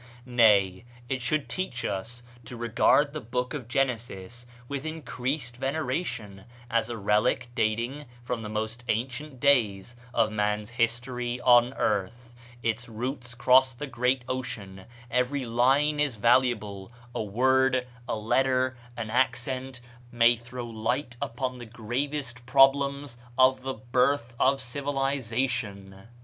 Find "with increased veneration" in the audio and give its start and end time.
4.67-6.45